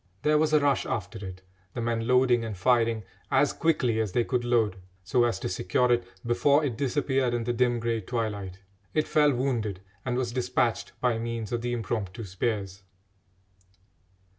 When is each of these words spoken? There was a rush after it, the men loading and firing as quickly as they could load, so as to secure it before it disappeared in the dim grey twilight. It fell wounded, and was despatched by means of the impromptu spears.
There 0.23 0.39
was 0.39 0.51
a 0.51 0.59
rush 0.59 0.87
after 0.87 1.23
it, 1.23 1.43
the 1.75 1.79
men 1.81 2.07
loading 2.07 2.43
and 2.43 2.57
firing 2.57 3.03
as 3.29 3.53
quickly 3.53 3.99
as 3.99 4.13
they 4.13 4.23
could 4.23 4.43
load, 4.43 4.77
so 5.03 5.25
as 5.25 5.37
to 5.41 5.47
secure 5.47 5.91
it 5.91 6.03
before 6.25 6.65
it 6.65 6.75
disappeared 6.75 7.35
in 7.35 7.43
the 7.43 7.53
dim 7.53 7.79
grey 7.79 8.01
twilight. 8.01 8.61
It 8.95 9.07
fell 9.07 9.31
wounded, 9.31 9.79
and 10.03 10.17
was 10.17 10.31
despatched 10.31 10.93
by 11.01 11.19
means 11.19 11.51
of 11.51 11.61
the 11.61 11.71
impromptu 11.71 12.23
spears. 12.23 12.81